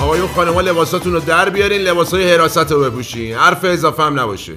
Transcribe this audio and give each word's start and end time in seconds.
آقایون 0.00 0.28
خانما 0.28 0.60
لباساتون 0.60 1.12
رو 1.12 1.20
در 1.20 1.48
بیارین 1.48 1.80
لباسای 1.80 2.32
حراست 2.32 2.72
رو 2.72 2.80
بپوشین. 2.80 3.34
حرف 3.34 3.64
اضافه 3.64 4.02
هم 4.02 4.20
نباشه. 4.20 4.52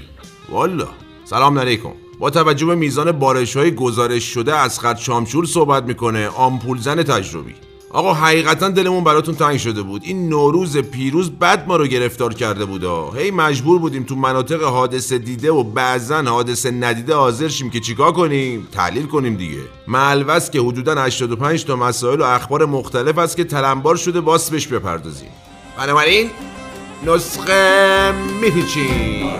والا. 0.49 0.87
سلام 1.25 1.59
علیکم. 1.59 1.93
با 2.19 2.29
توجه 2.29 2.65
به 2.65 2.75
میزان 2.75 3.11
بارش 3.11 3.57
های 3.57 3.75
گزارش 3.75 4.23
شده 4.23 4.55
از 4.55 4.79
خط 4.79 4.97
شامشور 4.97 5.45
صحبت 5.45 5.83
می‌کنه 5.83 6.27
آمپول 6.27 6.77
زن 6.77 7.03
تجربی. 7.03 7.55
آقا 7.93 8.13
حقیقتا 8.13 8.69
دلمون 8.69 9.03
براتون 9.03 9.35
تنگ 9.35 9.57
شده 9.57 9.81
بود. 9.81 10.01
این 10.05 10.29
نوروز 10.29 10.77
پیروز 10.77 11.31
بد 11.31 11.67
ما 11.67 11.75
رو 11.75 11.87
گرفتار 11.87 12.33
کرده 12.33 12.65
بود. 12.65 12.83
هی 13.17 13.31
مجبور 13.31 13.79
بودیم 13.79 14.03
تو 14.03 14.15
مناطق 14.15 14.63
حادثه 14.63 15.17
دیده 15.17 15.51
و 15.51 15.63
بعضا 15.63 16.21
حادثه 16.21 16.71
ندیده 16.71 17.15
حاضر 17.15 17.47
شیم 17.47 17.69
که 17.69 17.79
چیکار 17.79 18.11
کنیم؟ 18.11 18.67
تحلیل 18.71 19.05
کنیم 19.05 19.35
دیگه. 19.35 19.61
ملوس 19.87 20.49
که 20.49 20.59
حدودا 20.59 21.03
85 21.03 21.65
تا 21.65 21.75
مسائل 21.75 22.21
و 22.21 22.23
اخبار 22.23 22.65
مختلف 22.65 23.17
است 23.17 23.37
که 23.37 23.43
تلمبار 23.43 23.95
شده 23.95 24.21
باس 24.21 24.49
بهش 24.49 24.67
بپردازیم. 24.67 25.29
بنابراین 25.77 26.29
نسخه 27.05 28.13
میپیچیم 28.41 29.31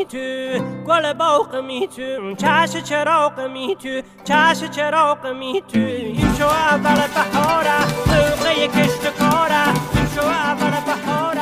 می 0.00 0.06
تو 0.06 0.64
گل 0.86 1.12
باغ 1.12 1.56
می 1.56 1.88
تو 1.96 2.34
چش 2.34 2.82
چراغ 2.82 3.40
می 3.40 3.76
تو 3.76 4.02
چش 4.24 4.70
چراغ 4.70 5.26
می 5.26 5.62
تو 5.72 5.78
این 5.78 6.34
شو 6.38 6.44
اول 6.44 7.00
بهاره 7.14 7.86
ذوقه 8.08 8.68
کشت 8.68 9.18
کاره 9.18 9.68
این 9.94 10.06
شو 10.14 10.20
اول 10.20 10.70
بهاره 10.70 11.40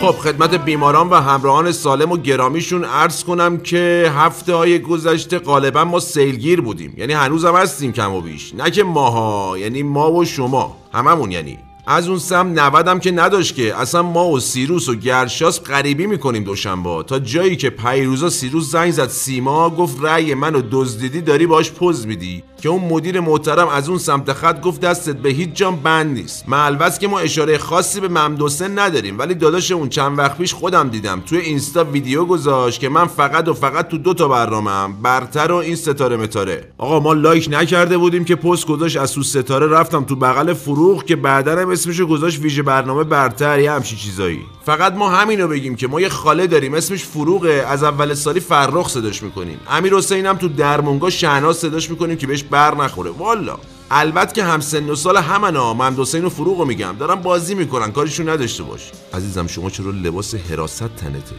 خب 0.00 0.10
خدمت 0.10 0.54
بیماران 0.54 1.10
و 1.10 1.14
همراهان 1.14 1.72
سالم 1.72 2.12
و 2.12 2.16
گرامیشون 2.16 2.84
عرض 2.84 3.24
کنم 3.24 3.58
که 3.58 4.12
هفته 4.16 4.54
های 4.54 4.78
گذشته 4.78 5.38
غالبا 5.38 5.84
ما 5.84 6.00
سیلگیر 6.00 6.60
بودیم. 6.60 6.94
یعنی 6.96 7.12
هنوز 7.12 7.44
هم 7.44 7.54
هستیم 7.54 7.92
کم 7.92 8.14
و 8.14 8.20
بیش. 8.20 8.54
نه 8.54 8.70
که 8.70 8.84
ماها 8.84 9.58
یعنی 9.58 9.82
ما 9.82 10.12
و 10.12 10.24
شما. 10.24 10.76
هممون 10.94 11.32
یعنی. 11.32 11.58
از 11.86 12.08
اون 12.08 12.18
سم 12.18 12.60
نودم 12.60 12.98
که 12.98 13.10
نداشت 13.10 13.54
که. 13.54 13.80
اصلا 13.80 14.02
ما 14.02 14.28
و 14.28 14.40
سیروس 14.40 14.88
و 14.88 14.94
گرشاس 14.94 15.62
غریبی 15.62 16.06
می‌کنیم 16.06 16.44
دوشنبه. 16.44 17.02
تا 17.06 17.18
جایی 17.18 17.56
که 17.56 17.70
پیروزا 17.70 18.30
سیروس 18.30 18.70
زنگ 18.70 18.90
زد 18.90 19.08
سیما 19.08 19.70
گفت 19.70 19.96
رأی 20.04 20.34
منو 20.34 20.62
دزدیدی 20.70 21.20
داری 21.20 21.46
باش 21.46 21.70
پوز 21.70 22.06
میدی. 22.06 22.42
که 22.62 22.68
اون 22.68 22.84
مدیر 22.84 23.20
محترم 23.20 23.68
از 23.68 23.88
اون 23.88 23.98
سمت 23.98 24.32
خط 24.32 24.60
گفت 24.60 24.80
دستت 24.80 25.16
به 25.16 25.28
هیچ 25.28 25.50
جام 25.54 25.76
بند 25.76 26.14
نیست. 26.14 26.48
معلوس 26.48 26.98
که 26.98 27.08
ما 27.08 27.18
اشاره 27.18 27.58
خاصی 27.58 28.00
به 28.00 28.08
ممدوسن 28.08 28.78
نداریم. 28.78 29.18
ولی 29.18 29.34
داداش 29.34 29.72
اون 29.72 29.88
چند 29.88 30.18
وقت 30.18 30.38
پیش 30.38 30.54
خودم 30.54 30.88
دیدم. 30.88 31.22
توی 31.26 31.38
اینستا 31.38 31.84
ویدیو 31.84 32.24
گذاشت 32.24 32.80
که 32.80 32.88
من 32.88 33.06
فقط 33.06 33.48
و 33.48 33.54
فقط 33.54 33.88
تو 33.88 33.98
دو 33.98 34.14
تا 34.14 34.28
برنامه‌ام. 34.28 35.02
برتر 35.02 35.52
و 35.52 35.56
این 35.56 35.76
ستاره 35.76 36.16
متاره. 36.16 36.68
آقا 36.78 37.00
ما 37.00 37.12
لایک 37.12 37.48
نکرده 37.50 37.98
بودیم 37.98 38.24
که 38.24 38.36
پست 38.36 38.66
گذاشت 38.66 38.96
از 38.96 39.12
تو 39.12 39.22
ستاره 39.22 39.66
رفتم 39.66 40.04
تو 40.04 40.16
بغل 40.16 40.52
فروغ 40.52 41.04
که 41.04 41.16
بعدا 41.16 41.71
اسمشو 41.72 42.06
گذاشت 42.06 42.40
ویژه 42.40 42.62
برنامه 42.62 43.04
برتر 43.04 43.58
یه 43.58 43.72
همچی 43.72 43.96
چیزایی. 43.96 44.40
فقط 44.66 44.92
ما 44.92 45.10
همینو 45.10 45.48
بگیم 45.48 45.76
که 45.76 45.88
ما 45.88 46.00
یه 46.00 46.08
خاله 46.08 46.46
داریم 46.46 46.74
اسمش 46.74 47.04
فروغه 47.04 47.64
از 47.68 47.82
اول 47.82 48.14
سالی 48.14 48.40
فرخ 48.40 48.88
صداش 48.88 49.22
می‌کنیم. 49.22 49.60
امیر 49.70 49.94
حسین 49.94 50.26
هم 50.26 50.36
تو 50.36 50.48
درمونگا 50.48 51.10
شهناز 51.10 51.56
صداش 51.56 51.90
می‌کنیم 51.90 52.16
که 52.16 52.26
بهش 52.26 52.42
بر 52.42 52.74
نخوره. 52.74 53.10
والا. 53.10 53.58
البته 53.90 54.32
که 54.32 54.44
هم 54.44 54.60
سن 54.60 54.90
و 54.90 54.94
سال 54.94 55.16
همنا 55.16 55.74
ممد 55.74 55.98
حسین 55.98 56.24
و 56.24 56.28
فروغ 56.28 56.66
میگم. 56.66 56.96
دارن 56.98 57.14
بازی 57.14 57.54
می‌کنن 57.54 57.92
کاریشون 57.92 58.28
نداشته 58.28 58.62
باش. 58.62 58.90
عزیزم 59.14 59.46
شما 59.46 59.70
چرا 59.70 59.90
لباس 59.90 60.34
حراست 60.34 60.96
تنته؟ 60.96 61.34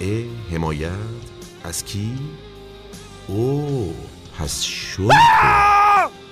اه 0.00 0.08
حمایت؟ 0.52 0.90
از 1.64 1.84
کی؟ 1.84 2.18
او 3.28 3.94
پس 4.38 4.60
شد 4.60 5.75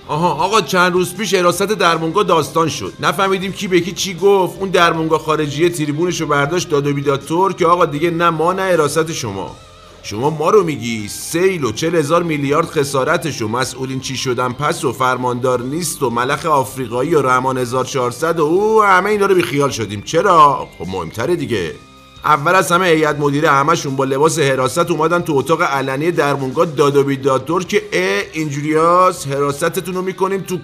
آها 0.08 0.32
آقا 0.32 0.60
چند 0.60 0.92
روز 0.92 1.14
پیش 1.16 1.34
حراست 1.34 1.62
درمونگا 1.62 2.22
داستان 2.22 2.68
شد. 2.68 2.92
نفهمیدیم 3.00 3.52
کی 3.52 3.68
به 3.68 3.80
کی 3.80 3.92
چی 3.92 4.14
گفت. 4.14 4.58
اون 4.60 4.68
درمونگا 4.68 5.18
خارجیه 5.18 5.68
تریبونش 5.68 6.20
رو 6.20 6.26
برداشت 6.26 6.68
داد 6.68 6.86
و 6.86 6.92
بیداد 6.92 7.20
طور 7.20 7.52
که 7.52 7.66
آقا 7.66 7.86
دیگه 7.86 8.10
نه 8.10 8.30
ما 8.30 8.52
نه 8.52 8.62
حراست 8.62 9.12
شما. 9.12 9.56
شما 10.02 10.30
ما 10.30 10.50
رو 10.50 10.64
میگی. 10.64 11.08
سیل 11.08 11.64
و 11.64 11.72
چل 11.72 11.94
هزار 11.94 12.22
میلیارد 12.22 12.66
خسارتش 12.66 13.42
و 13.42 13.48
مسئولین 13.48 14.00
چی 14.00 14.16
شدن 14.16 14.52
پس 14.52 14.84
و 14.84 14.92
فرماندار 14.92 15.60
نیست 15.60 16.02
و 16.02 16.10
ملخ 16.10 16.46
آفریقایی 16.46 17.14
و 17.14 17.22
رحمان 17.22 17.58
1400 17.58 18.40
و 18.40 18.42
او 18.42 18.82
همه 18.82 19.10
اینا 19.10 19.26
رو 19.26 19.34
بیخیال 19.34 19.70
شدیم. 19.70 20.02
چرا؟ 20.02 20.68
خب 20.78 20.86
مهمتره 20.88 21.36
دیگه. 21.36 21.74
اول 22.24 22.54
از 22.54 22.72
همه 22.72 22.86
هیئت 22.86 23.16
مدیره 23.18 23.50
همشون 23.50 23.96
با 23.96 24.04
لباس 24.04 24.38
حراست 24.38 24.90
اومدن 24.90 25.20
تو 25.22 25.32
اتاق 25.36 25.62
علنی 25.62 26.10
درمونگا 26.10 26.64
داد 26.64 26.96
و 26.96 27.04
بیدادور 27.04 27.64
که 27.64 27.82
اه 27.92 28.22
اینجوریاس 28.32 29.26
حراستتون 29.26 29.94
رو 29.94 30.02
می‌کنیم 30.02 30.40
تو 30.40 30.58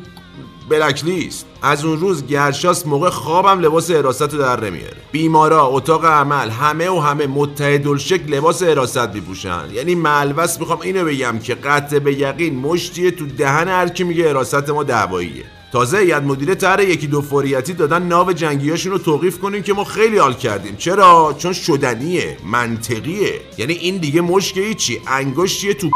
بلک 0.70 1.04
لیست 1.04 1.46
از 1.62 1.84
اون 1.84 2.00
روز 2.00 2.26
گرشاس 2.26 2.86
موقع 2.86 3.10
خوابم 3.10 3.60
لباس 3.60 3.90
حراست 3.90 4.22
رو 4.34 4.38
در 4.38 4.60
نمیاره. 4.60 4.96
بیمارا 5.12 5.66
اتاق 5.66 6.04
عمل 6.04 6.50
همه 6.50 6.90
و 6.90 6.98
همه 6.98 7.26
متحدالشکل 7.26 8.34
لباس 8.34 8.62
حراست 8.62 9.08
میپوشن. 9.08 9.64
یعنی 9.72 9.94
ملوس 9.94 10.60
می‌خوام 10.60 10.80
اینو 10.80 11.04
بگم 11.04 11.38
که 11.38 11.54
قطع 11.54 11.98
به 11.98 12.18
یقین 12.18 12.56
مشتیه 12.58 13.10
تو 13.10 13.26
دهن 13.26 13.68
هر 13.68 13.88
کی 13.88 14.04
میگه 14.04 14.28
حراست 14.28 14.70
ما 14.70 14.82
دعواییه. 14.82 15.44
تازه 15.72 15.98
هیئت 15.98 16.22
مدیره 16.22 16.54
طرح 16.54 16.82
یکی 16.82 17.06
دو 17.06 17.20
فوریتی 17.20 17.72
دادن 17.72 18.02
ناو 18.02 18.32
جنگیاشون 18.32 18.92
رو 18.92 18.98
توقیف 18.98 19.38
کنیم 19.38 19.62
که 19.62 19.72
ما 19.72 19.84
خیلی 19.84 20.18
حال 20.18 20.34
کردیم. 20.34 20.76
چرا؟ 20.76 21.34
چون 21.38 21.52
شدنیه 21.52 22.36
منطقیه. 22.44 23.40
یعنی 23.58 23.72
این 23.72 23.96
دیگه 23.96 24.20
مشکلی 24.20 24.74
چی 24.74 25.00
انگشتیه 25.06 25.74
تو 25.74 25.90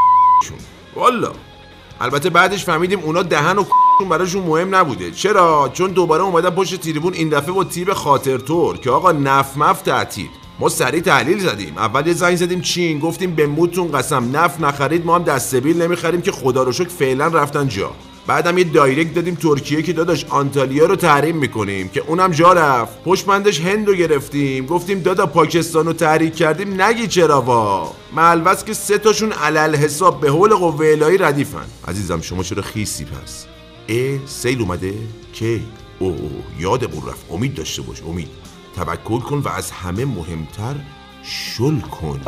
شون 0.48 0.58
والا. 0.96 1.32
البته 2.00 2.30
بعدش 2.30 2.64
فهمیدیم 2.64 2.98
اونا 2.98 3.22
دهن 3.22 3.58
و 3.58 3.64
شون 3.98 4.08
براشون 4.08 4.42
مهم 4.42 4.74
نبوده. 4.74 5.10
چرا؟ 5.10 5.70
چون 5.72 5.90
دوباره 5.90 6.22
اومدن 6.22 6.50
پشت 6.50 6.80
تریبون 6.80 7.12
این 7.12 7.28
دفعه 7.28 7.52
با 7.52 7.64
تیب 7.64 7.92
خاطر 7.92 8.38
طور 8.38 8.76
که 8.76 8.90
آقا 8.90 9.12
نف 9.12 9.56
مف 9.56 9.82
تعطیل. 9.82 10.28
ما 10.58 10.68
سریع 10.68 11.00
تحلیل 11.00 11.38
زدیم. 11.38 11.78
اول 11.78 12.06
یه 12.06 12.12
زنگ 12.12 12.36
زدیم 12.36 12.60
چین 12.60 12.98
گفتیم 12.98 13.34
به 13.34 13.46
موتون 13.46 13.92
قسم 13.92 14.36
نف 14.36 14.60
نخرید 14.60 15.06
ما 15.06 15.14
هم 15.14 15.22
دستبیل 15.22 15.82
نمی‌خریم 15.82 16.22
که 16.22 16.32
خدا 16.32 16.62
رو 16.62 16.72
شکر 16.72 16.88
فعلا 16.88 17.26
رفتن 17.26 17.68
جا. 17.68 17.90
بعدم 18.26 18.58
یه 18.58 18.64
دایرکت 18.64 19.14
دادیم 19.14 19.34
ترکیه 19.34 19.82
که 19.82 19.92
داداش 19.92 20.24
آنتالیا 20.24 20.86
رو 20.86 20.96
تحریم 20.96 21.36
می‌کنیم 21.36 21.88
که 21.88 22.00
اونم 22.00 22.30
جا 22.30 22.52
رفت. 22.52 23.02
پشمندش 23.02 23.60
هند 23.60 23.88
رو 23.88 23.94
گرفتیم. 23.94 24.66
گفتیم 24.66 25.00
دادا 25.00 25.26
پاکستان 25.26 25.86
رو 25.86 25.92
تحریک 25.92 26.34
کردیم. 26.34 26.82
نگی 26.82 27.06
چرا 27.06 27.42
وا؟ 27.42 27.92
ملوس 28.12 28.64
که 28.64 28.74
سه 28.74 28.98
تاشون 28.98 29.32
علل 29.32 29.76
حساب 29.76 30.20
به 30.20 30.30
حول 30.30 30.54
قوه 30.54 30.86
الهی 30.86 31.18
ردیفن. 31.18 31.66
عزیزم 31.88 32.20
شما 32.20 32.42
چرا 32.42 32.62
خیسی 32.62 33.04
پس؟ 33.04 33.46
اه 33.88 34.26
سیل 34.26 34.60
اومده 34.60 34.94
کی 35.32 35.62
او 35.98 36.08
او 36.08 36.44
یادمون 36.58 37.08
رفت. 37.08 37.26
امید 37.30 37.54
داشته 37.54 37.82
باش. 37.82 38.02
امید. 38.02 38.28
توکل 38.76 39.20
کن 39.20 39.38
و 39.38 39.48
از 39.48 39.70
همه 39.70 40.04
مهمتر 40.04 40.74
شل 41.22 41.80
کن. 41.80 42.20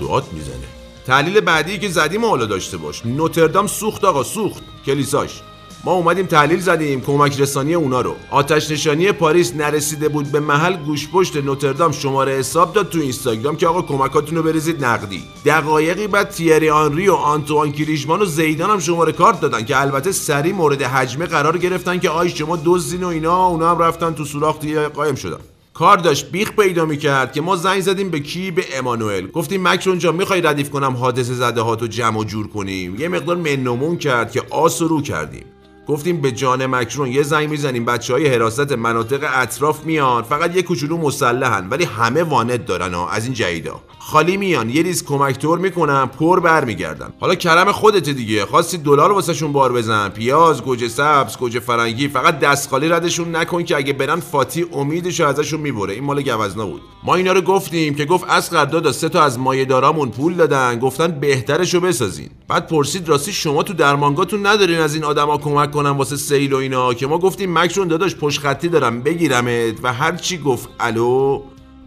دعات 0.00 0.32
می‌زنه. 0.32 0.79
تحلیل 1.10 1.40
بعدی 1.40 1.78
که 1.78 1.88
زدیم 1.88 2.24
حالا 2.24 2.46
داشته 2.46 2.76
باش. 2.76 3.06
نوتردام 3.06 3.66
سوخت 3.66 4.04
آقا 4.04 4.22
سوخت. 4.22 4.62
کلیساش. 4.86 5.40
ما 5.84 5.92
اومدیم 5.92 6.26
تحلیل 6.26 6.60
زدیم 6.60 7.00
کمک 7.00 7.40
رسانی 7.40 7.74
اونا 7.74 8.00
رو. 8.00 8.14
آتش 8.30 8.70
نشانی 8.70 9.12
پاریس 9.12 9.54
نرسیده 9.54 10.08
بود 10.08 10.32
به 10.32 10.40
محل 10.40 10.76
گوش 10.76 11.08
پشت 11.08 11.36
نوتردام 11.36 11.92
شماره 11.92 12.32
حساب 12.32 12.72
داد 12.72 12.88
تو 12.88 12.98
اینستاگرام 12.98 13.56
که 13.56 13.66
آقا 13.66 13.82
کمکاتون 13.82 14.36
رو 14.36 14.42
بریزید 14.42 14.84
نقدی. 14.84 15.22
دقایقی 15.44 16.06
بعد 16.06 16.30
تیری 16.30 16.70
آنری 16.70 17.08
و 17.08 17.14
آنتوان 17.14 17.72
کریشمان 17.72 18.22
و 18.22 18.24
زیدان 18.24 18.70
هم 18.70 18.78
شماره 18.78 19.12
کارت 19.12 19.40
دادن 19.40 19.64
که 19.64 19.80
البته 19.80 20.12
سری 20.12 20.52
مورد 20.52 20.82
حجمه 20.82 21.26
قرار 21.26 21.58
گرفتن 21.58 21.98
که 21.98 22.10
آی 22.10 22.28
شما 22.28 22.58
دزدین 22.64 23.04
و 23.04 23.08
اینا 23.08 23.46
اونا 23.46 23.70
هم 23.70 23.78
رفتن 23.78 24.14
تو 24.14 24.24
سوراخ 24.24 24.56
قایم 24.94 25.14
شدن. 25.14 25.38
کار 25.80 25.96
داشت 25.96 26.30
بیخ 26.30 26.52
پیدا 26.52 26.84
می‌کرد 26.84 27.32
که 27.32 27.40
ما 27.40 27.56
زنگ 27.56 27.80
زدیم 27.80 28.10
به 28.10 28.20
کی؟ 28.20 28.50
به 28.50 28.64
امانوئل. 28.78 29.26
گفتیم 29.26 29.68
مکرون 29.68 29.98
جان 29.98 30.16
می‌خوای 30.16 30.40
ردیف 30.40 30.70
کنم 30.70 30.96
حادثه 30.96 31.34
زده 31.34 31.60
هاتو 31.60 31.86
جمع 31.86 32.18
و 32.18 32.24
جور 32.24 32.48
کنیم؟ 32.48 33.00
یه 33.00 33.08
مقدار 33.08 33.36
منومون 33.36 33.96
کرد 33.96 34.32
که 34.32 34.42
آس 34.50 34.82
رو 34.82 35.02
کردیم. 35.02 35.44
گفتیم 35.88 36.20
به 36.20 36.32
جان 36.32 36.66
مکرون 36.66 37.08
یه 37.08 37.22
زنگ 37.22 37.48
می‌زنیم 37.48 37.84
بچه 37.84 38.12
های 38.12 38.26
حراست 38.26 38.72
مناطق 38.72 39.30
اطراف 39.34 39.84
میان 39.84 40.22
فقط 40.22 40.56
یه 40.56 40.62
کوچولو 40.62 40.96
مسلحن 40.96 41.68
ولی 41.68 41.84
همه 41.84 42.22
وانت 42.22 42.66
دارن 42.66 42.94
ها 42.94 43.08
از 43.10 43.24
این 43.24 43.34
جیدا 43.34 43.80
خالی 43.98 44.36
میان 44.36 44.70
یه 44.70 44.82
ریز 44.82 45.04
کمکتور 45.04 45.58
می‌کنن 45.58 46.06
پر 46.06 46.40
برمیگردن. 46.40 47.12
حالا 47.20 47.34
کرم 47.34 47.72
خودت 47.72 48.08
دیگه 48.08 48.46
خواستی 48.46 48.78
دلار 48.78 49.12
واسهشون 49.12 49.52
بار 49.52 49.72
بزن 49.72 50.08
پیاز 50.08 50.62
گوجه 50.62 50.88
سبز 50.88 51.36
گوجه 51.36 51.60
فرنگی 51.60 52.08
فقط 52.08 52.38
دست 52.38 52.70
خالی 52.70 52.88
ردشون 52.88 53.36
نکن 53.36 53.64
که 53.64 53.76
اگه 53.76 53.92
برن 53.92 54.20
فاتی 54.20 54.66
امیدش 54.72 55.20
ازشون 55.20 55.60
می‌بره. 55.60 55.94
این 55.94 56.04
مال 56.04 56.22
گوزنا 56.22 56.66
بود. 56.66 56.80
ما 57.02 57.14
اینا 57.14 57.32
رو 57.32 57.40
گفتیم 57.40 57.94
که 57.94 58.04
گفت 58.04 58.24
از 58.28 58.50
دادا 58.50 58.92
سه 58.92 59.08
تا 59.08 59.22
از 59.22 59.38
مایه‌دارامون 59.38 60.10
پول 60.10 60.34
دادن 60.34 60.78
گفتن 60.78 61.20
بهترشو 61.20 61.80
بسازین. 61.80 62.30
بعد 62.48 62.66
پرسید 62.66 63.08
راستی 63.08 63.32
شما 63.32 63.62
تو 63.62 63.72
درمانگاتون 63.72 64.46
ندارین 64.46 64.78
از 64.78 64.94
این 64.94 65.04
آدما 65.04 65.38
کمک 65.38 65.69
کنن 65.70 65.90
واسه 65.90 66.16
سیل 66.16 66.52
و 66.52 66.56
اینا 66.56 66.94
که 66.94 67.06
ما 67.06 67.18
گفتیم 67.18 67.58
مکرون 67.58 67.88
داداش 67.88 68.16
پشت 68.16 68.40
خطی 68.40 68.68
دارم 68.68 69.02
بگیرمت. 69.02 69.84
و 69.84 69.92
هر 69.92 70.16
چی 70.16 70.38
گفت 70.38 70.68
الو 70.80 71.42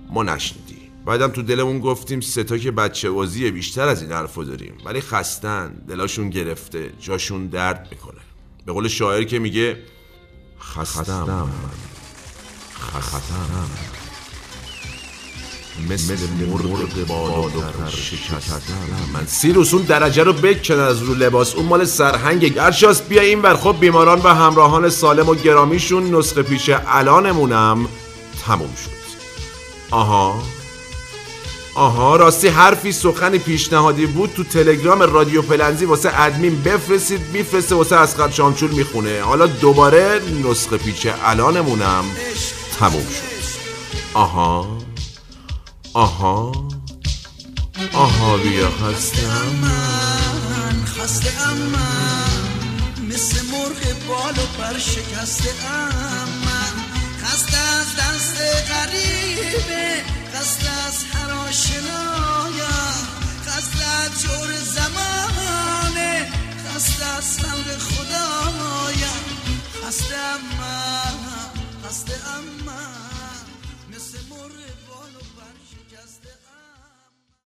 ما 0.09 0.23
نشنیدیم. 0.23 0.77
بعدم 1.05 1.27
تو 1.27 1.41
دلمون 1.41 1.79
گفتیم 1.79 2.21
ستا 2.21 2.57
که 2.57 2.71
بچه 2.71 3.09
بازیه 3.09 3.51
بیشتر 3.51 3.87
از 3.87 4.01
این 4.01 4.11
حرفو 4.11 4.43
داریم. 4.43 4.77
ولی 4.85 5.01
خستن 5.01 5.73
دلاشون 5.87 6.29
گرفته 6.29 6.93
جاشون 6.99 7.47
درد 7.47 7.87
می‌کنه. 7.91 8.21
به 8.65 8.71
قول 8.73 8.87
شاعر 8.87 9.23
که 9.23 9.39
میگه 9.39 9.77
خستم. 10.59 11.23
من 11.23 11.47
خستم. 12.79 14.02
مثل 15.89 16.17
مرغ 16.47 17.05
بالاتر 17.07 17.89
شکستم 17.89 18.61
من 19.13 19.25
سیروس 19.27 19.73
اون 19.73 19.83
درجه 19.83 20.23
رو 20.23 20.33
بکن 20.33 20.79
از 20.79 21.01
رو 21.01 21.13
لباس. 21.13 21.55
اون 21.55 21.65
مال 21.65 21.85
سرهنگ. 21.85 22.45
گرشاس 22.45 23.01
بیا 23.01 23.21
این 23.21 23.41
ور. 23.41 23.55
خب 23.55 23.75
بیماران 23.79 24.21
و 24.21 24.27
همراهان 24.27 24.89
سالم 24.89 25.29
و 25.29 25.35
گرامیشون 25.35 26.15
نسخه 26.15 26.41
پیش 26.41 26.69
الانمونم 26.87 27.87
تموم 28.45 28.73
شد. 28.83 28.91
آها. 29.91 30.43
آها 31.75 32.15
راستی 32.15 32.47
حرفی 32.47 32.91
سخنی 32.91 33.37
پیشنهادی 33.37 34.05
بود. 34.05 34.33
تو 34.33 34.43
تلگرام 34.43 35.01
رادیو 35.01 35.41
پلنزی 35.41 35.85
واسه 35.85 36.21
ادمین 36.21 36.61
بفرستید. 36.61 37.21
میفرسته 37.33 37.75
واسه 37.75 37.95
اسقر 37.95 38.29
شامچول 38.29 38.71
می‌خونه. 38.71 39.21
حالا 39.21 39.47
دوباره 39.47 40.21
نسخه 40.43 40.77
پیچ 40.77 41.07
الانمونم 41.23 42.03
تموم 42.79 43.03
شد. 43.03 43.33
آها. 44.13 44.67
آها. 45.93 46.51
آها 47.93 48.37
بیا 48.37 48.69
خستم 48.69 49.47
من 49.61 50.85
خسته 50.85 51.41
ام 51.41 51.57
من 51.57 52.43
مثل 53.09 53.45
مرغ 53.45 54.07
بال 54.07 54.43
و 54.43 54.45
پر 54.57 54.79
شکسته 54.79 55.49
ام 55.67 56.29
من 56.45 56.73
خسته 57.23 57.57
از 57.57 57.87
دست 57.95 58.37
غریبه 58.71 60.01
خسته 60.33 60.69
از 60.87 61.05
هر 61.13 61.31
آشنایم. 61.31 62.93
خسته 63.47 63.85
از 63.85 64.21
جور 64.21 64.53
زمانه 64.75 65.42
من 76.03 76.07
خسته 76.07 76.42